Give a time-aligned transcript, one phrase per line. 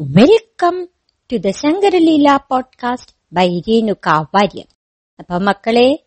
[0.00, 0.88] Welcome
[1.32, 4.66] to the Shankaraleela podcast by Renuka Warrier
[5.18, 6.04] അപ്പൊ മക്കളെ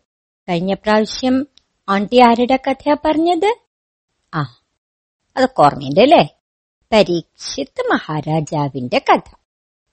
[0.48, 1.46] കഴിഞ്ഞ പ്രാവശ്യം
[1.88, 3.58] ആണ്ടി ആരുടെ കഥയാ പറഞ്ഞത്?
[4.34, 4.42] ആ
[5.36, 6.28] അതൊക്കെ ഓർമ്മയുണ്ട് അല്ലേ?
[6.92, 9.34] പരീക്ഷിത് മഹാരാജാവിന്റെ കഥ.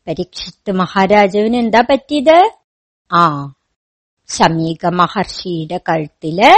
[0.07, 2.51] പരീക്ഷിത് മഹാരാജാവിന് എന്താ പറ്റിയത്?
[3.13, 3.53] ആ
[4.27, 6.55] ശമീക മഹർഷിയുടെ കഴുത്തിൽ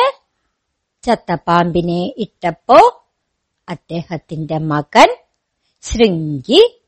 [1.04, 3.06] ചത്തപ്പാമ്പിനെ ഇട്ടപ്പോ
[3.70, 5.18] അദ്ദേഹത്തിന്റെ മകൻ
[5.82, 6.79] ശൃംഗി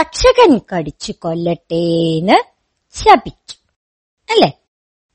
[0.00, 2.44] തക്ഷകൻ കടിച്ചു കൊല്ലട്ടേന്ന്
[2.94, 3.56] ശപിച്ചു.
[4.30, 4.52] അല്ലെ?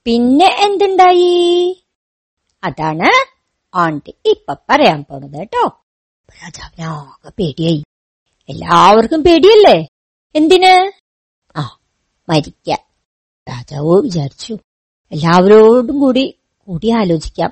[0.05, 1.85] പിന്നെ എന്തുണ്ടായി?
[2.63, 3.35] അതാണ്
[3.75, 5.67] ആണ്ടി ഇപ്പൊ പറയാൻ പോണത് കേട്ടോ.
[6.43, 7.83] രാജാവിനാകെ പേടിയായി.
[8.49, 9.87] എല്ലാവർക്കും പേടിയല്ലേ?
[10.35, 10.91] എന്തിന്?
[11.55, 11.79] ആ
[12.29, 12.77] മരിക്കാൻ.
[13.49, 14.57] രാജാവ് വിചാരിച്ചു
[15.11, 17.51] എല്ലാവരോടും കൂടി കൂടി ആലോചിക്കാം.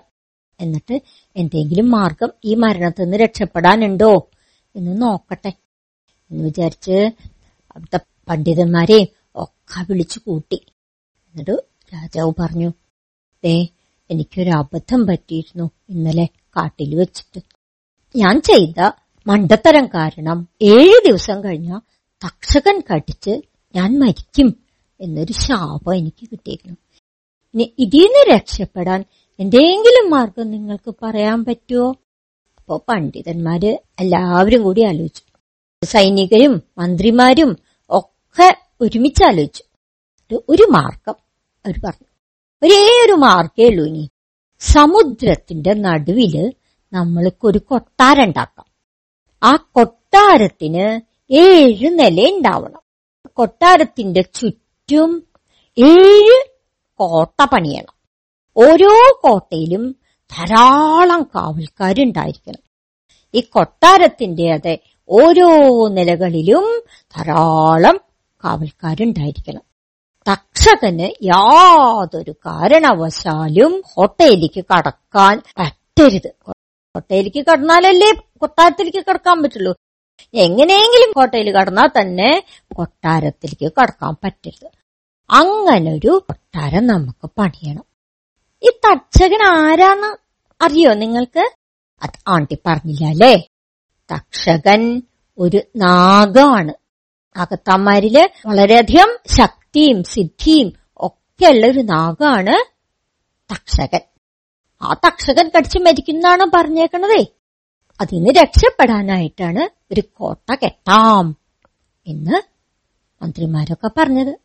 [0.59, 1.01] എന്നിട്ട്
[1.35, 4.29] എന്തെങ്കിലും മാർഗം ഈ മരണത്തിൽ നിന്ന് രക്ഷപ്പെടാനുണ്ടോ
[4.75, 5.53] എന്ന് നോക്കട്ടെ.
[6.31, 6.91] എന്ന് വിചാരിച്ച്
[7.75, 7.99] അവിടുത്തെ
[8.29, 10.55] പണ്ഡിതന്മാരെയും ഒക്കെ വിളിച്ചു കൂട്ടി.
[11.27, 12.69] എന്നിട്ട് രാജാവ് പറഞ്ഞു
[13.43, 13.67] ദേ
[14.11, 17.41] എനിക്കൊരു അബദ്ധം പറ്റിയിരുന്നു ഇന്നലെ കാട്ടിൽ വെച്ചിട്ട്.
[18.15, 18.91] ഞാൻ ചെയ്ത
[19.27, 21.79] മണ്ടത്തരം കാരണം ഏഴു ദിവസം കഴിഞ്ഞ
[22.25, 23.41] തക്ഷകൻ കടിച്ച്
[23.75, 24.55] ഞാൻ മരിക്കും
[25.01, 26.77] എന്നൊരു ശാപം എനിക്ക് കിട്ടിയിരുന്നു.
[27.53, 29.05] ഇനി നിന്ന് രക്ഷപ്പെടാൻ
[29.39, 31.95] എന്തെങ്കിലും മാർഗം നിങ്ങൾക്ക് പറയാൻ പറ്റുമോ
[32.59, 35.30] അപ്പോ പണ്ഡിതന്മാര് എല്ലാവരും കൂടി ആലോചിച്ചു.
[35.83, 37.57] സൈനികരും മന്ത്രിമാരും
[37.89, 39.63] ഒക്കെ ഒരുമിച്ച് ആലോചിച്ചു
[40.49, 41.15] ഒരു മാർഗം
[41.65, 42.07] അവർ പറഞ്ഞു.
[42.63, 44.11] ഒരേ ഒരു മാർഗേ ഉള്ളൂ ഇനി.
[44.59, 46.53] സമുദ്രത്തിന്റെ നടുവിൽ
[46.93, 48.65] നമ്മൾക്കൊരു കൊട്ടാരം ഉണ്ടാക്കാം.
[49.43, 51.01] ആ കൊട്ടാരത്തിന്
[51.33, 52.81] ഏഴ് നില ഉണ്ടാവണം.
[53.33, 55.23] കൊട്ടാരത്തിന്റെ ചുറ്റും
[55.77, 56.45] ഏഴ്
[56.93, 57.93] കോട്ട പണിയണം.
[58.57, 59.95] ഓരോ കോട്ടയിലും
[60.31, 62.71] ധാരാളം കാവൽക്കാരുണ്ടായിരിക്കണം.
[63.33, 65.49] ഈ കൊട്ടാരത്തിന്റെ അതെ ഓരോ
[65.87, 66.83] നിലകളിലും
[67.17, 67.99] ധാരാളം
[68.45, 69.61] കാവൽക്കാരുണ്ടായിരിക്കണം.
[70.31, 76.31] തക്ഷകന് യാതൊരു കാരണവശാലും ഹോട്ടലിലേക്ക് കടക്കാൻ പറ്റരുത്.
[76.47, 79.75] ഹോട്ടലിലേക്ക് കടന്നാലല്ലേ കൊട്ടാരത്തിലേക്ക് കടക്കാൻ പറ്റുള്ളൂ.
[80.33, 82.43] എങ്ങനെയെങ്കിലും ഹോട്ടലിൽ കടന്നാൽ തന്നെ
[82.75, 84.69] കൊട്ടാരത്തിലേക്ക് കടക്കാൻ പറ്റരുത്.
[85.29, 87.83] അങ്ങനൊരു കൊട്ടാരം നമുക്ക് പണിയണം.
[88.63, 90.17] ഈ തക്ഷകൻ ആരാന്ന്
[90.63, 91.51] അറിയോ നിങ്ങൾക്ക്?
[92.01, 93.47] അത് ആണ്ടി പറഞ്ഞില്ല അല്ലേ?
[94.15, 95.01] തക്ഷകൻ
[95.37, 96.73] ഒരു നാഗമാണ്.
[97.37, 102.55] നാഗത്താന്മാരിൽ വളരെയധികം ശക്തിയും സിദ്ധിയും ഒക്കെ ഉള്ള ഒരു നാഗമാണ്
[103.53, 103.99] തക്ഷകൻ.
[104.81, 107.25] ആ തക്ഷകൻ കടിച്ചു മരിക്കുന്നതാണ് പറഞ്ഞേക്കണതേ?
[108.01, 111.37] അതിന് രക്ഷപ്പെടാനായിട്ടാണ് ഒരു കോട്ട കെട്ടാം
[112.07, 112.37] എന്ന്
[113.23, 114.39] മന്ത്രിമാരൊക്കെ പറഞ്ഞത്.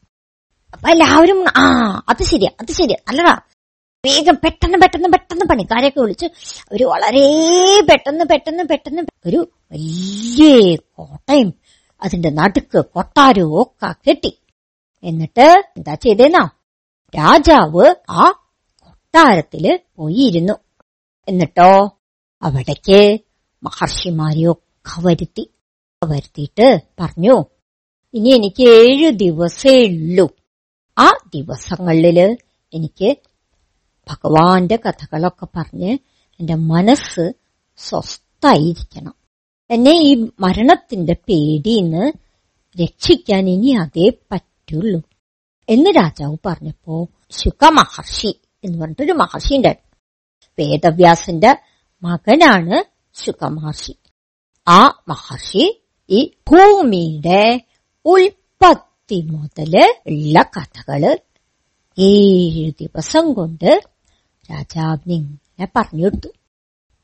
[0.73, 1.65] അപ്പൊ എല്ലാവരും ആ
[2.09, 3.39] അത് ശരിയാ അത് ശരിയാ നല്ലതാ
[4.07, 6.27] വേഗം പെട്ടെന്ന് പെട്ടെന്ന് പെട്ടെന്ന് പണിക്കാരെയൊക്കെ വിളിച്ച്
[6.63, 7.25] അവർ വളരെ
[7.91, 9.41] പെട്ടെന്ന് പെട്ടെന്ന് പെട്ടെന്ന് ഒരു
[9.73, 11.51] വലിയ കോട്ടയും
[12.03, 14.33] അതിന്റെ നടുക്ക് കൊട്ടാരവും ഒക്കെ കെട്ടി.
[15.05, 15.47] എന്നിട്ട്
[15.77, 16.45] എന്താ ചെയ്തേന്നാ?
[17.15, 18.25] രാജാവ് ആ
[18.81, 19.65] കൊട്ടാരത്തിൽ
[19.97, 20.55] പോയിരുന്നു.
[21.29, 21.71] എന്നിട്ടോ?
[22.43, 23.01] അവിടേക്ക്
[23.63, 25.45] മഹർഷിമാരെയൊക്കെ വരുത്തി.
[26.03, 26.67] വരുത്തിയിട്ട്
[27.01, 27.37] പറഞ്ഞു
[28.15, 30.27] ഇനി എനിക്ക് ഏഴു ദിവസേ ഉള്ളൂ.
[30.99, 32.19] ആ ദിവസങ്ങളിൽ
[32.73, 33.09] എനിക്ക്
[34.07, 35.93] ഭഗവാന്റെ കഥകളൊക്കെ പറഞ്ഞ്
[36.41, 37.25] എന്റെ മനസ്സ്
[37.79, 39.15] സ്വസ്ഥായിരിക്കണം
[39.71, 42.05] എന്നെ ഈ മരണത്തിന്റെ പേടിന്ന്
[42.77, 45.01] രക്ഷിക്കാൻ ഇനി അതേ പറ്റുള്ളൂ.
[45.69, 46.97] എന്ന് രാജാവ് പറഞ്ഞപ്പോ
[47.31, 48.33] ശുക മഹർഷി
[48.65, 49.85] എന്ന് പറഞ്ഞിട്ടൊരു മഹർഷി ഉണ്ടായിരുന്നു.
[50.59, 51.53] വേദവ്യാസന്റെ
[52.03, 52.77] മകനാണ്
[53.15, 53.95] ശുക മഹർഷി
[54.67, 55.65] ആ മഹർഷി
[56.11, 57.43] ഈ ഭൂമിയുടെ
[58.05, 59.75] ഉൽപ്പത്തി മുതൽ
[60.07, 61.03] ഉള്ള കഥകൾ
[61.99, 63.71] ഏഴ് ദിവസം കൊണ്ട്
[64.53, 66.11] രാജാവിന് ഇങ്ങനെ പറഞ്ഞു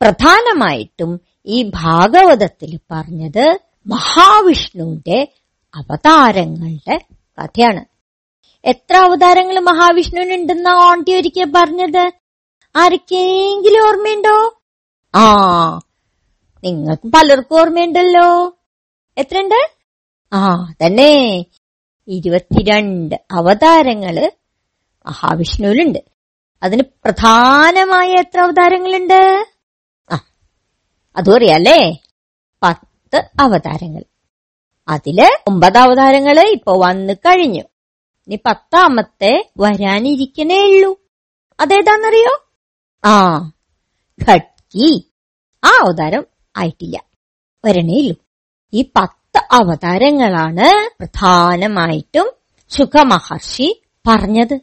[0.01, 5.27] പ്രധാനമായിട്ടും ഈ ഭാഗവതത്തിൽ പറഞ്ഞത് മഹാവിഷ്ണുവിന്റെ
[5.75, 6.99] അവതാരങ്ങളുടെ
[7.43, 7.85] കഥയാണ്.
[8.65, 12.11] എത്ര അവതാരങ്ങൾ മഹാവിഷ്ണുവിനുണ്ടെന്നാ ഓണ്ടി ഒരിക്കൽ പറഞ്ഞത്?
[12.75, 14.61] ആർക്കെങ്കിലും ഓർമ്മയുണ്ടോ?
[15.15, 15.33] ആ
[16.63, 18.57] നിങ്ങൾക്ക് പലർക്കും ഓർമ്മയുണ്ടല്ലോ.
[19.17, 19.71] എത്രയുണ്ട്?
[20.33, 21.45] ആ തന്നെ
[22.07, 24.31] ഇരുപത്തിരണ്ട് അവതാരങ്ങൾ
[25.05, 26.12] മഹാവിഷ്ണുവിലുണ്ട്.
[26.63, 29.45] അതിന് പ്രധാനമായ എത്ര അവതാരങ്ങളുണ്ട്?
[30.11, 30.19] ആ
[31.15, 32.03] അതും അറിയാല്ലേ?
[32.63, 34.03] പത്ത് അവതാരങ്ങൾ.
[34.87, 37.63] അതിൽ ഒമ്പത് അവതാരങ്ങൾ ഇപ്പൊ വന്നു കഴിഞ്ഞു.
[38.27, 40.97] ഇനി പത്താമത്തെ വരാനിരിക്കണേ ഉള്ളൂ.
[41.59, 42.47] അതേതാന്നറിയോ?
[43.05, 43.37] ആ
[44.29, 45.11] ഘട്കി
[45.63, 46.25] ആ അവതാരം
[46.57, 47.03] ആയിട്ടില്ല.
[47.65, 48.15] വരണേ ഉള്ളൂ.
[48.73, 52.31] ഈ പത്ത് അവതാരങ്ങളാണ് പ്രധാനമായിട്ടും
[52.69, 54.59] ശുഖമഹർഷി പറഞ്ഞത്.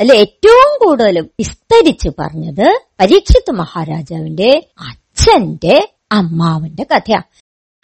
[0.00, 2.66] അതിൽ ഏറ്റവും കൂടുതൽ വിസ്തരിച്ച് പറഞ്ഞത്
[3.00, 5.76] പരീക്ഷിത് മഹാരാജാവിന്റെ അച്ഛന്റെ
[6.12, 7.22] അമ്മാവന്റെ കഥയാ.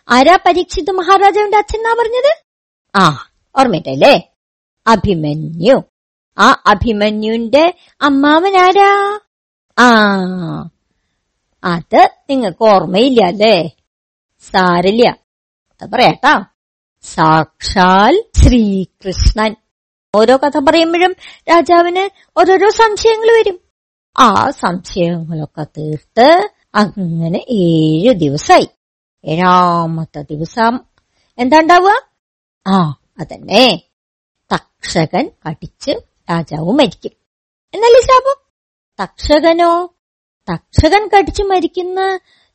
[0.08, 2.32] ആരാ പരീക്ഷിത് മഹാരാജാവിന്റെ അച്ഛൻ എന്നാ പറഞ്ഞത്?
[2.94, 3.04] ആ
[3.58, 4.14] ഓർമ്മയിട്ടല്ലേ
[4.86, 5.76] അഭിമന്യു.
[6.38, 7.64] ആ അഭിമന്യുന്റെ
[8.00, 8.90] അമ്മാവനാരാ
[9.78, 9.88] ആ
[11.64, 13.56] അത് നിങ്ങൾക്ക് ഓർമ്മയില്ല അല്ലേ?
[14.40, 15.04] സാരില്ല
[15.82, 16.34] അത് പറയാട്ടാ
[17.04, 19.54] സാക്ഷാൽ ശ്രീകൃഷ്ണൻ.
[20.16, 21.12] ഓരോ കഥ പറയുമ്പോഴും
[21.50, 22.04] രാജാവിന്
[22.38, 23.56] ഓരോരോ സംശയങ്ങൾ വരും.
[24.18, 26.28] ആ സംശയങ്ങളൊക്കെ തീർത്ത്
[26.74, 28.68] അങ്ങനെ ഏഴു ദിവസമായി
[29.24, 30.74] ഏഴാമത്തെ ദിവസം
[31.38, 31.92] എന്താ ഉണ്ടാവുക
[32.66, 32.78] ആ
[33.18, 33.66] അതന്നെ.
[34.50, 35.92] തക്ഷകൻ കടിച്ച്
[36.30, 37.14] രാജാവ് മരിക്കും.
[37.74, 38.36] എന്നല്ലേ ശാപം?
[38.98, 39.72] തക്ഷകനോ?
[40.48, 42.00] തക്ഷകൻ കടിച്ചു മരിക്കുന്ന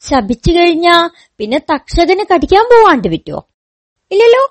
[0.01, 0.95] ശപിച്ചു കഴിഞ്ഞാ
[1.37, 3.41] പിന്നെ തക്ഷകന് കടിക്കാൻ പോവാണ്ട് പറ്റുമോ
[4.11, 4.43] ഇല്ലല്ലോ?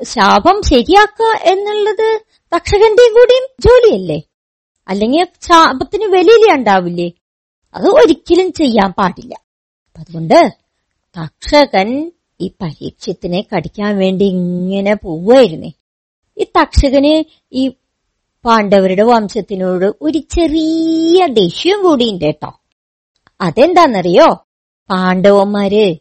[0.00, 2.08] ശാപം ശരിയാക്കുക എന്നുള്ളത്
[2.54, 4.22] തക്ഷകന്റെയും കൂടിയും ജോലിയല്ലേ?
[4.88, 7.12] അല്ലെങ്കിൽ ശാപത്തിന് വലിയ ഉണ്ടാവില്ലേ?
[7.74, 9.34] അത് ഒരിക്കലും ചെയ്യാൻ പാടില്ല.
[9.98, 10.58] അതുകൊണ്ട്
[11.16, 15.72] തക്ഷകൻ ഈ പരീക്ഷത്തിനെ കടിക്കാൻ വേണ്ടി ഇങ്ങനെ പോവുമായിരുന്നേ
[16.38, 17.68] ഈ തക്ഷകന് ഈ
[18.44, 22.60] പാണ്ഡവരുടെ വംശത്തിനോട് ഒരു ചെറിയ ദേഷ്യം കൂടിയുണ്ട് കേട്ടോ.
[23.40, 24.28] അതെന്താന്നറിയോ?
[24.90, 25.94] പാണ്ഡവന്മാര്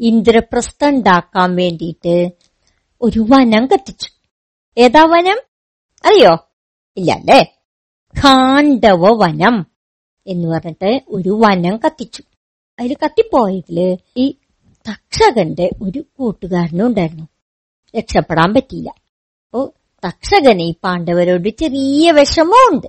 [0.00, 2.30] ഇന്ദ്രപ്രസ്ഥ ഉണ്ടാക്കാൻ വേണ്ടിയിട്ട്
[3.00, 4.10] ഒരു വനം കത്തിച്ചു.
[4.76, 5.47] ഏതാ വനം?
[6.04, 6.32] അറിയോ?
[6.96, 7.40] ഇല്ല അല്ലേ
[8.14, 9.66] ഖാണ്ഡവ വനം
[10.26, 12.22] എന്ന് പറഞ്ഞിട്ട് ഒരു വനം കത്തിച്ചു.
[12.80, 14.34] അതിൽ കത്തിപ്പോയതിൽ ഈ
[14.90, 17.26] തക്ഷകന്റെ ഒരു കൂട്ടുകാരനും ഉണ്ടായിരുന്നു.
[17.98, 18.90] രക്ഷപ്പെടാൻ പറ്റിയില്ല.
[19.46, 19.72] അപ്പോ
[20.06, 22.86] തക്ഷകന് ഈ പാണ്ഡവരോട് ചെറിയ വിഷമമുണ്ട്.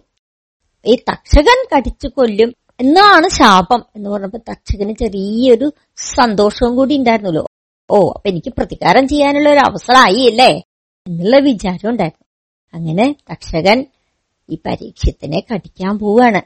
[0.86, 7.46] ഈ തക്ഷകൻ കടിച്ചു കൊല്ലും എന്നാണ് ശാപം എന്ന് പറഞ്ഞപ്പോ തക്ഷകന് ചെറിയൊരു സന്തോഷവും കൂടി ഉണ്ടായിരുന്നല്ലോ.
[7.92, 10.52] ഓ അപ്പൊ എനിക്ക് പ്രതികാരം ചെയ്യാനുള്ള ഒരു അവസരമായി അല്ലേ
[11.08, 12.29] എന്നുള്ള വിചാരം ഉണ്ടായിരുന്നു.
[12.74, 13.86] അങ്ങനെ തക്ഷകൻ
[14.50, 16.42] ഈ പരീക്ഷത്തിനെ കടിക്കാൻ പോവാണ്.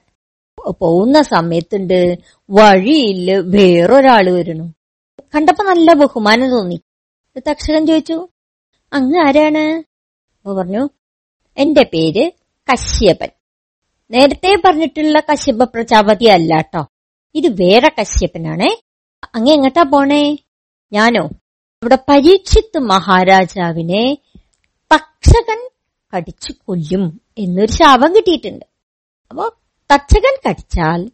[0.72, 2.18] പോകുന്ന സമയത്തുണ്ട്.
[2.50, 4.74] വഴിയിൽ വേറൊരാൾ വരുന്നു.
[5.36, 6.82] കണ്ടപ്പോ നല്ല ബഹുമാനം തോന്നി.
[7.38, 8.28] തക്ഷകൻ ചോദിച്ചു
[8.94, 9.84] അങ്ങ് ആരാണ്?
[10.34, 10.90] അപ്പൊ പറഞ്ഞു
[11.58, 12.32] എന്റെ പേര്
[12.74, 13.28] കശ്യപൻ.
[14.12, 16.88] നേരത്തെ പറഞ്ഞിട്ടുള്ള കശ്യപ പ്രജാപതി അല്ല കേട്ടോ
[17.36, 18.82] ഇത് വേറെ കശ്യപനാണേ.
[19.36, 20.38] അങ്ങ് എങ്ങട്ടാ പോണേ?
[20.94, 21.26] ഞാനോ?
[21.84, 24.18] ഇവിടെ പരീക്ഷിത്ത് മഹാരാജാവിനെ
[24.94, 25.63] തക്ഷകൻ
[26.16, 28.66] കടിച്ചു കൊല്ലും എന്നൊരു ശാപം കിട്ടിയിട്ടുണ്ട്.
[29.32, 29.54] അപ്പോ
[29.94, 31.12] തച്ചകൻ കടിച്ചാൽ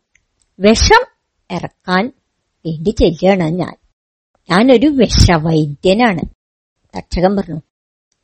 [0.59, 1.03] വിഷം
[1.51, 2.11] ഇറക്കാൻ
[2.65, 3.75] വേണ്ടി ചെല്ലുകയാണ് ഞാൻ.
[4.49, 6.21] ഞാനൊരു വിഷവൈദ്യനാണ്.
[6.97, 7.61] തക്ഷകൻ പറഞ്ഞു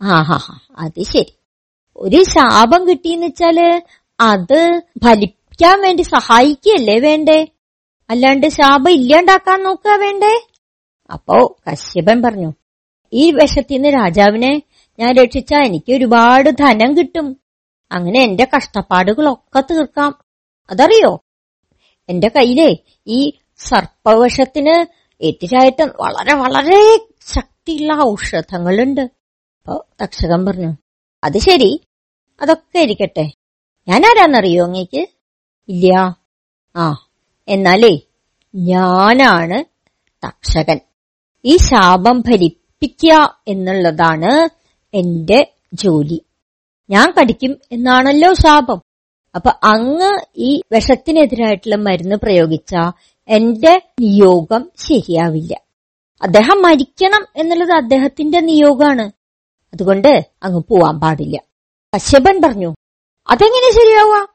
[0.02, 1.38] ആഹാ അത് ശരി.
[1.98, 3.82] ഒരു ശാപം കിട്ടിയെന്ന് വെച്ചാൽ
[4.20, 7.48] അത് ഫലിക്കാൻ വേണ്ടി സഹായിക്കുകയല്ലേ വേണ്ടേ?
[8.10, 10.48] അല്ലാണ്ട് ശാപം ഇല്ലാണ്ടാക്കാൻ നോക്കുക വേണ്ടേ?
[11.14, 12.54] അപ്പോ കശ്യപൻ പറഞ്ഞു
[13.14, 14.62] ഈ വിഷത്തിന്ന് രാജാവിനെ
[15.00, 17.38] ഞാൻ രക്ഷിച്ചാ എനിക്ക് ഒരുപാട് ധനം കിട്ടും.
[17.92, 20.20] അങ്ങനെ എന്റെ കഷ്ടപ്പാടുകളൊക്കെ തീർക്കാം.
[20.70, 21.24] അതറിയോ?
[22.10, 22.76] എന്റെ കയ്യിലെ
[23.08, 24.86] ഈ സർപ്പവശത്തിന്
[25.24, 26.98] എതിരായിട്ട് വളരെ വളരെ
[27.36, 29.02] ശക്തിയുള്ള ഔഷധങ്ങളുണ്ട്.
[29.02, 30.74] അപ്പോ തക്ഷകൻ പറഞ്ഞു
[31.24, 31.82] അത് ശരി.
[32.42, 33.32] അതൊക്കെ ഇരിക്കട്ടെ.
[33.88, 35.08] ഞാൻ ആരാന്നറിയോ അങ്ങേക്ക്?
[35.70, 36.18] ഇല്ല.
[36.76, 37.08] ആ
[37.48, 38.00] എന്നാലേ
[38.56, 39.64] ഞാനാണ്
[40.28, 40.80] തക്ഷകൻ
[41.46, 44.50] ഈ ശാപം ഫലിപ്പിക്കുക എന്നുള്ളതാണ്
[44.96, 46.26] എന്റെ ജോലി.
[46.90, 48.82] ഞാൻ കടിക്കും എന്നാണല്ലോ ശാപം.
[49.36, 52.76] അപ്പൊ അങ്ങ് ഈ വിഷത്തിനെതിരായിട്ടുള്ള മരുന്ന് പ്രയോഗിച്ച
[53.28, 55.62] എന്റെ നിയോഗം ശരിയാവില്ല.
[56.22, 59.12] അദ്ദേഹം മരിക്കണം എന്നുള്ളത് അദ്ദേഹത്തിന്റെ നിയോഗമാണ്
[59.74, 61.40] അതുകൊണ്ട് അങ്ങ് പോവാൻ പാടില്ല.
[61.96, 62.76] കശ്യപൻ പറഞ്ഞു
[63.30, 64.28] അതെങ്ങനെ ശരിയാവുക?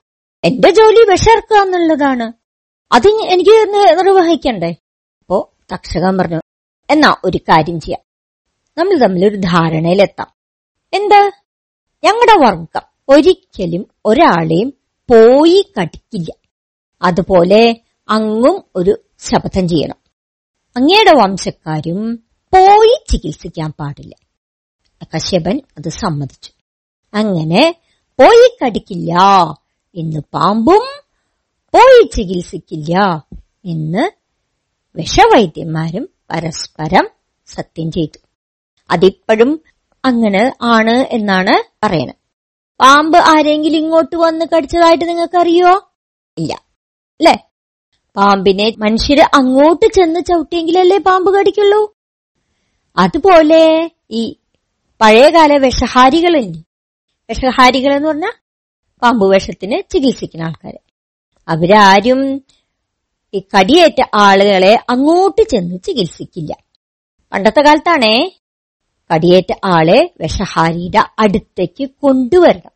[0.44, 2.32] എന്റെ ജോലി വിഷർക്കുക എന്നുള്ളതാണ്.
[2.92, 4.70] അത് എനിക്ക് നിർവഹിക്കണ്ടേ?
[5.20, 6.40] അപ്പോ തക്ഷകൻ പറഞ്ഞു
[6.90, 8.00] എന്നാ ഒരു കാര്യം ചെയ്യാം.
[8.78, 10.39] നമ്മൾ തമ്മിൽ ഒരു ധാരണയിലെത്താം.
[10.92, 11.32] എന്ത്?
[12.04, 14.70] ഞങ്ങളുടെ വർഗം ഒരിക്കലും ഒരാളെയും
[15.11, 16.49] പോയി കടിക്കില്ല.
[17.02, 19.97] അതുപോലെ അങ്ങും ഒരു ശപഥം ചെയ്യണം.
[20.76, 22.16] അങ്ങയുടെ വംശക്കാരും
[22.54, 24.14] പോയി ചികിത്സിക്കാൻ പാടില്ല.
[25.14, 26.50] കശ്യപൻ അത് സമ്മതിച്ചു.
[27.14, 27.75] അങ്ങനെ
[28.20, 29.12] പോയി കടിക്കില്ല
[29.97, 30.82] എന്ന് പാമ്പും
[31.75, 33.25] പോയി ചികിത്സിക്കില്ല
[33.64, 34.11] എന്ന്
[34.97, 37.11] വിഷവൈദ്യന്മാരും പരസ്പരം
[37.47, 38.18] സത്യം ചെയ്തു.
[38.90, 39.61] അതിപ്പോഴും
[40.04, 42.16] അങ്ങനെ ആണ് എന്നാണ് പറയുന്നത്.
[42.80, 45.90] പാമ്പ് ആരെങ്കിലും ഇങ്ങോട്ട് വന്ന് കടിച്ചതായിട്ട് നിങ്ങൾക്ക് അറിയോ
[46.38, 46.52] ഇല്ല.
[47.21, 47.49] അല്ലേ?
[48.16, 51.95] പാമ്പിനെ മനുഷ്യര് അങ്ങോട്ട് ചെന്ന് ചവിട്ടിയെങ്കിലല്ലേ പാമ്പ് കടിക്കുള്ളൂ?
[52.97, 54.37] അതുപോലെ ഈ
[55.00, 56.59] പഴയകാല വിഷഹാരികളുണ്ട്
[57.30, 58.33] വിഷഹാരികൾ എന്ന് പറഞ്ഞാൽ
[59.02, 60.80] പാമ്പ് വിഷത്തിന് ചികിത്സിക്കുന്ന ആൾക്കാര്.
[61.49, 62.45] അവരാരും
[63.35, 66.52] ഈ കടിയേറ്റ ആളുകളെ അങ്ങോട്ട് ചെന്ന് ചികിത്സിക്കില്ല.
[67.33, 68.39] പണ്ടത്തെ കാലത്താണേ
[69.14, 72.72] കടിയേറ്റ ആളെ വിഷഹാരിയുടെ അടുത്തേക്ക് കൊണ്ടുവരണം.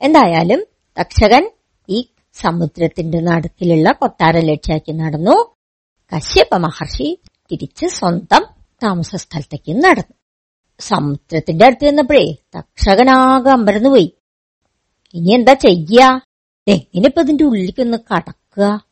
[0.00, 0.66] എന്തായാലും
[1.00, 1.50] തക്ഷകൻ
[1.88, 5.54] ഈ സമുദ്രത്തിന്റെ നടുക്കിലുള്ള കൊട്ടാരം ലക്ഷ്യാക്കി നടന്നു.
[6.16, 7.18] കശ്യപ മഹർഷി
[7.52, 8.46] തിരിച്ച് സ്വന്തം
[8.82, 10.14] താമസ സ്ഥലത്തേക്ക് നടന്നു.
[10.80, 14.16] സമുദ്രത്തിന്റെ അടുത്ത് ചെന്നപ്പോഴേ തക്ഷകനാകെ അമ്പരന്ന് പോയി.
[15.14, 16.00] ഇനി എന്താ ചെയ്യ?
[16.68, 18.84] എങ്ങനെ ഇപ്പൊ ഇതിന്റെ ഉള്ളിലേക്കൊന്ന് കടക്കുക.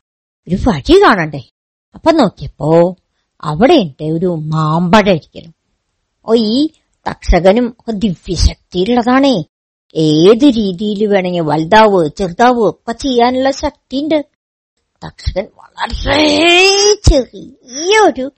[0.49, 1.51] ഒരു വഴി കാണണ്ടേ?
[1.95, 2.97] അപ്പൊ നോക്കിയപ്പോ
[3.43, 5.55] അവിടെ ഉണ്ട് ഒരു മാമ്പഴ ഇരിക്കണം
[6.27, 6.69] ഓ ഈ
[7.11, 9.45] തക്ഷകനും ഒക്കെ ദിവ്യശക്തിയുള്ളതാണേ
[9.95, 14.25] ഏത് രീതിയിൽ വേണമെങ്കിൽ വലുതാവ് ചെറുതാവ് ഒക്കെ ചെയ്യാനുള്ള ശക്തിയുണ്ട്.
[15.07, 16.21] തക്ഷകൻ വളരെ
[16.95, 18.33] ചെറിയ ഒരു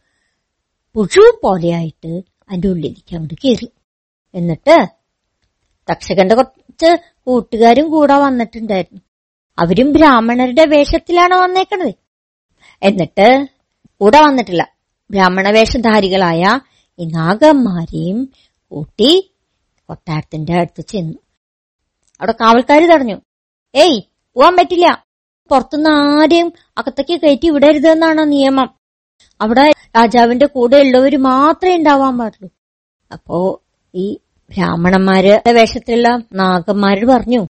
[0.95, 2.09] പുഴു പോലെയായിട്ട്
[2.49, 3.71] അതിന്റെ ഉള്ളിലേക്ക് അങ്ങോട്ട് കയറി.
[4.35, 4.87] എന്നിട്ട്
[5.91, 9.01] തക്ഷകന്റെ കുറച്ച് കൂട്ടുകാരും കൂടെ വന്നിട്ടുണ്ടായിരുന്നു.
[9.59, 11.95] അവരും ബ്രാഹ്മണരുടെ വേഷത്തിലാണ് വന്നേക്കണത്.
[12.83, 13.49] എന്നിട്ട്
[14.01, 14.69] കൂടെ വന്നിട്ടില്ല.
[15.11, 16.61] ബ്രാഹ്മണ വേഷധാരികളായ
[16.99, 18.33] ഈ നാഗന്മാരെയും
[18.73, 19.35] കൂട്ടി
[19.89, 21.19] കൊട്ടാരത്തിന്റെ അടുത്ത് ചെന്നു.
[22.21, 23.17] അവിടെ കാവൽക്കാർ തടഞ്ഞു.
[23.75, 24.01] ഏയ്
[24.35, 25.07] പോവാൻ പറ്റില്ല.
[25.51, 28.75] പുറത്തുനിന്ന് ആരെയും അകത്തേക്ക് കയറ്റി വിടരുതെന്നാണ് നിയമം.
[29.41, 32.51] അവിടെ രാജാവിന്റെ കൂടെ ഉള്ളവര് മാത്രമേ ഉണ്ടാവാൻ പാടുള്ളൂ.
[33.13, 33.63] അപ്പോ
[33.95, 34.19] ഈ
[34.51, 37.47] ബ്രാഹ്മണന്മാരുടെ വേഷത്തിലുള്ള നാഗന്മാര് പറഞ്ഞു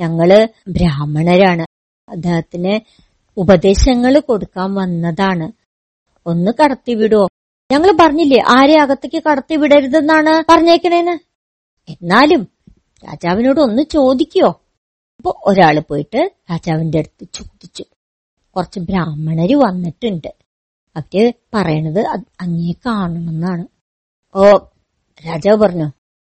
[0.00, 1.66] ഞങ്ങൾ ബ്രാഹ്മണരാണ്.
[2.10, 2.80] അദ്ദേഹത്തിന്
[3.36, 5.52] ഉപദേശങ്ങൾ കൊടുക്കാൻ വന്നതാണ്.
[6.26, 7.28] ഒന്ന് കടത്തി വിടുവോ
[7.70, 11.12] ഞങ്ങൾ പറഞ്ഞില്ലേ ആരെ അകത്തേക്ക് കടത്തി വിടരുതെന്നാണ് പറഞ്ഞേക്കണേന്ന്?
[11.90, 12.48] എന്നാലും
[13.04, 14.48] രാജാവിനോട് ഒന്ന് ചോദിക്കോ.
[15.16, 17.84] അപ്പൊ ഒരാൾ പോയിട്ട് രാജാവിന്റെ അടുത്ത് ചോദിച്ചു.
[18.56, 20.34] കുറച്ച് ബ്രാഹ്മണര് വന്നിട്ടുണ്ട്.
[20.96, 22.00] അവർ പറയണത്
[22.40, 23.64] അങ്ങേ കാണണമെന്നാണ്.
[24.34, 24.56] ഓ
[25.28, 25.88] രാജാവ് പറഞ്ഞു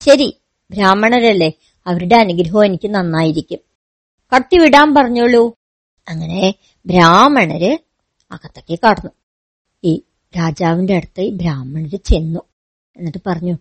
[0.00, 1.52] ശരി ബ്രാഹ്മണരല്ലേ
[1.86, 3.58] അവരുടെ അനുഗ്രഹം എനിക്ക് നന്നായിരിക്കും.
[4.34, 5.54] കടത്തിവിടാൻ പറഞ്ഞോളൂ.
[6.08, 6.54] അങ്ങനെ
[6.86, 7.78] ബ്രാഹ്മണര്
[8.32, 9.10] അകത്തേക്ക് കടന്നു.
[10.38, 12.40] രാജാവിന്റെ അടുത്ത് ഈ ബ്രാഹ്മണര് ചെന്നു.
[12.96, 13.54] എന്നിട്ട് പറഞ്ഞു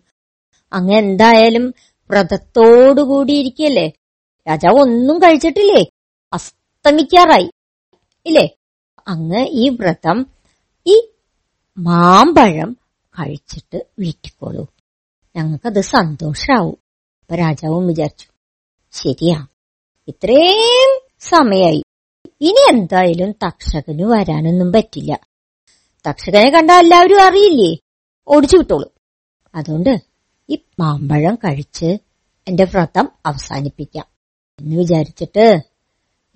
[0.72, 1.74] അങ്ങ് എന്തായാലും
[2.10, 3.92] വ്രതത്തോടുകൂടി ഇരിക്കല്ലേ?
[4.46, 5.82] രാജാവ് ഒന്നും കഴിച്ചിട്ടില്ലേ?
[6.32, 7.50] അസ്തമിക്കാറായി.
[8.26, 8.46] ഇല്ലേ?
[9.08, 10.26] അങ്ങ് ഈ വ്രതം
[10.86, 10.96] ഈ
[11.78, 12.76] മാമ്പഴം
[13.14, 14.64] കഴിച്ചിട്ട് വീട്ടിക്കോളൂ
[15.36, 16.78] ഞങ്ങൾക്കത് സന്തോഷാവും.
[17.20, 18.28] അപ്പൊ രാജാവും വിചാരിച്ചു
[18.92, 19.46] ശരിയാ
[20.08, 21.82] ഇത്രയും സമയായി.
[22.40, 25.29] ഇനി എന്തായാലും തക്ഷകന് വരാനൊന്നും പറ്റില്ല.
[26.08, 27.76] തക്ഷകനെ കണ്ട എല്ലാവരും അറിയില്ലേ?
[28.28, 28.92] ഓടിച്ചു വിട്ടോളൂ.
[29.54, 29.98] അതുകൊണ്ട്
[30.48, 31.98] ഈ മാമ്പഴം കഴിച്ച്
[32.48, 34.06] എന്റെ വ്രതം അവസാനിപ്പിക്കാം.
[34.60, 35.60] എന്ന് വിചാരിച്ചിട്ട്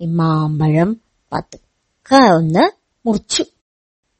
[0.01, 1.01] ഈ മാമ്പഴം
[1.33, 2.71] പതുക്കെ ഒന്ന്
[3.07, 3.45] മുറിച്ചു.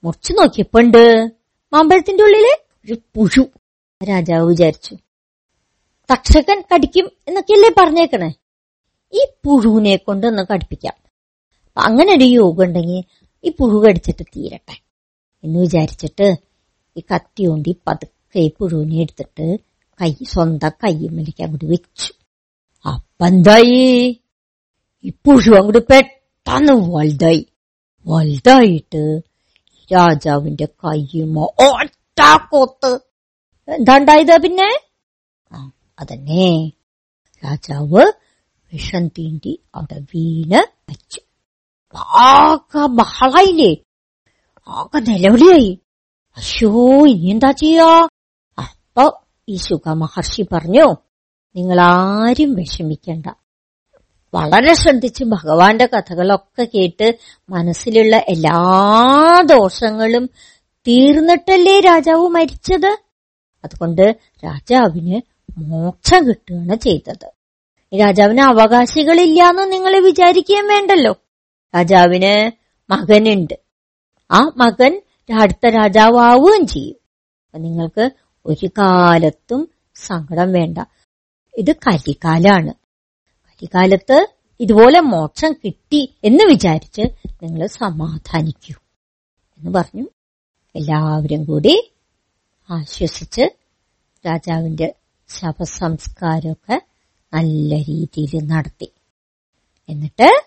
[0.03, 1.31] മുറിച്ചു നോക്കിയപ്പോണ്ട്
[1.73, 3.43] മാമ്പഴത്തിന്റെ ഉള്ളിൽ ഒരു പുഴു.
[4.09, 4.95] രാജാവ് വിചാരിച്ചു
[6.13, 8.33] തക്ഷകൻ കടിക്കും എന്നൊക്കെയല്ലേ പറഞ്ഞേക്കണേ?
[9.13, 10.93] ഈ പുഴുവിനെ കൊണ്ട് ഒന്ന് കടിപ്പിക്കാം.
[11.77, 13.03] അങ്ങനെ ഒരു യോഗം ഉണ്ടെങ്കിൽ
[13.43, 14.84] ഈ പുഴു കടിച്ചിട്ട് തീരട്ടെ.
[15.45, 16.35] എന്ന് വിചാരിച്ചിട്ട്
[16.97, 19.57] ഈ കത്തി കൊണ്ട് പതുക്കെ പുഴുവിനെ എടുത്തിട്ട്
[20.01, 22.13] കൈ സ്വന്തം കയ്യുമ്മലേക്ക് അങ്ങോട്ട് വെച്ചു.
[22.85, 24.21] അപ്പന്തായി
[25.05, 27.47] ഈ പുഴു അങ്ങോട്ട് പെട്ടെന്ന് വലുതായി.
[28.07, 29.21] വലുതായിട്ട്
[29.93, 32.99] രാജാവിന്റെ കയ്യുമോ ഒറ്റ കൊത്ത്.
[33.67, 34.69] എന്താണ്ടായത് പിന്നെ?
[35.51, 36.71] ആ അതന്നെ.
[37.43, 38.03] രാജാവ്
[38.73, 41.19] വിഷം തീണ്ടി അവിടെ വീണ് വെച്ചു
[42.27, 43.84] ആകെ ബഹളായില്ലേ?
[44.67, 45.79] ആകെ നിലവിളിയായി.
[47.51, 48.07] ചെയ്യാ?
[48.57, 49.11] അപ്പൊ
[49.49, 49.93] ഈ സുഖ
[50.51, 50.95] പറഞ്ഞു
[51.55, 53.25] നിങ്ങൾ ആരും വിഷമിക്കണ്ട.
[54.33, 57.17] വളരെ ശ്രദ്ധിച്ച് ഭഗവാന്റെ കഥകളൊക്കെ കേട്ട്
[57.49, 58.63] മനസ്സിലുള്ള എല്ലാ
[59.41, 60.29] ദോഷങ്ങളും
[60.87, 62.99] തീർന്നിട്ടല്ലേ രാജാവ് മരിച്ചത്?
[63.63, 65.21] അതുകൊണ്ട് രാജാവിന്
[65.57, 67.31] മോക്ഷം കിട്ടുകയാണ് ചെയ്തത്.
[67.99, 71.15] രാജാവിന് അവകാശികളില്ലാന്ന് നിങ്ങൾ വിചാരിക്കുകയും വേണ്ടല്ലോ.
[71.75, 72.51] രാജാവിന്
[72.91, 73.64] മകനുണ്ട്.
[74.31, 75.01] ആ മകൻ
[75.41, 76.95] അടുത്ത രാജാവുകയും ചെയ്യും.
[77.45, 78.09] അപ്പൊ നിങ്ങൾക്ക്
[78.45, 80.77] ഒരു കാലത്തും സങ്കടം വേണ്ട.
[81.57, 82.73] ഇത് കലികാലാണ്.
[83.49, 84.27] കലികാലത്ത്
[84.59, 87.01] ഇതുപോലെ മോക്ഷം കിട്ടി എന്ന് വിചാരിച്ച്
[87.43, 88.81] നിങ്ങൾ സമാധാനിക്കൂ
[89.59, 90.07] എന്ന് പറഞ്ഞു.
[90.75, 91.93] എല്ലാവരും കൂടി
[92.69, 93.41] ആശ്വസിച്ച്
[94.27, 94.95] രാജാവിന്റെ
[95.29, 96.81] ശവസംസ്കാരമൊക്കെ
[97.33, 98.91] നല്ല രീതിയിൽ നടത്തി.
[99.89, 100.43] എന്നിട്ട്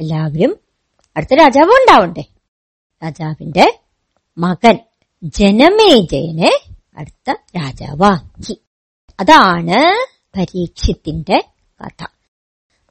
[0.00, 0.58] എല്ലാവരും
[1.16, 2.24] അടുത്ത രാജാവ് ഉണ്ടാവണ്ടേ?
[3.04, 3.80] രാജാവിന്റെ
[4.38, 4.78] മകൻ
[5.24, 6.60] ജനമേജയനെ
[6.96, 8.60] അടുത്ത രാജാവാക്കി.
[9.20, 11.44] അതാണ് പരീക്ഷത്തിന്റെ
[11.84, 12.06] കഥ.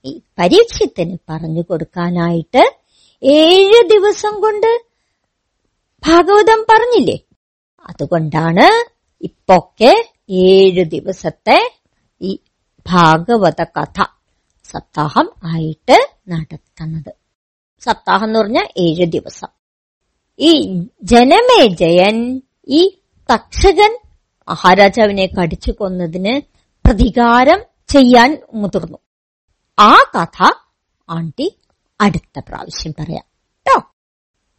[0.06, 2.76] ഈ പരീക്ഷത്തിന് പറഞ്ഞു കൊടുക്കാനായിട്ട്
[3.24, 4.86] ഏഴ് ദിവസം കൊണ്ട്
[6.08, 7.20] ഭാഗവതം പറഞ്ഞില്ലേ?
[7.90, 8.90] അതുകൊണ്ടാണ്
[9.22, 11.72] ഇപ്പൊക്കെ ഏഴ് ദിവസത്തെ
[12.22, 12.38] ഈ
[12.88, 14.04] ഭാഗവത കഥ
[14.64, 17.14] സപ്താഹം ആയിട്ട് നടത്തുന്നത്.
[17.80, 19.57] സപ്താഹം എന്ന് പറഞ്ഞ ഏഴ് ദിവസം.
[20.40, 20.52] ഈ
[21.04, 22.82] ജനമേജയൻ ഈ
[23.32, 23.94] തക്ഷകൻ
[24.48, 26.42] മഹാരാജാവിനെ കടിച്ചു കൊന്നതിന്
[26.86, 28.98] പ്രതികാരം ചെയ്യാൻ മുതിർന്നു.
[29.80, 30.38] ആ കഥ
[31.10, 31.48] ആണ്ടി
[32.02, 33.26] അടുത്ത പ്രാവശ്യം പറയാം.
[33.66, 33.78] കേട്ടോ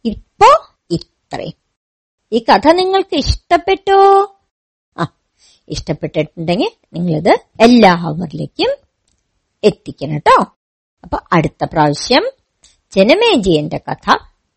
[0.05, 0.49] ഇപ്പോ
[0.91, 1.57] ഇത്രയും
[2.31, 3.99] ഈ കഥ നിങ്ങൾക്ക് ഇഷ്ടപ്പെട്ടോ?
[4.97, 5.05] ആ
[5.69, 8.71] ഇഷ്ടപ്പെട്ടിട്ടുണ്ടെങ്കിൽ നിങ്ങളിത് എല്ലാവരിലേക്കും
[9.63, 10.37] എത്തിക്കണം കേട്ടോ
[11.03, 12.25] അപ്പൊ അടുത്ത പ്രാവശ്യം
[12.93, 14.05] ജനമേജിയന്റെ കഥ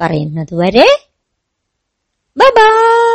[0.00, 0.54] പറയുന്നത്
[2.34, 3.12] 拜拜。